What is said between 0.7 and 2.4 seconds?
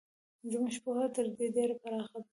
پوهه تر دې ډېره پراخه ده.